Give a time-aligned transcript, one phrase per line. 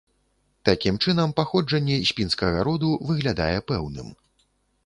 [0.69, 4.13] Такім чынам, паходжанне з пінскага роду выглядае пэўным.